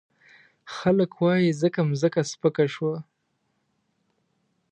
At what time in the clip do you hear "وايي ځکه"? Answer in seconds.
1.21-1.79